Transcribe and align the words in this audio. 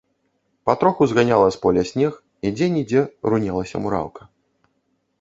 Патроху 0.69 1.07
зганяла 1.11 1.51
з 1.57 1.61
поля 1.67 1.83
снег, 1.91 2.13
і 2.47 2.55
дзе-нідзе 2.57 3.07
рунелася 3.31 3.77
мураўка. 3.89 4.21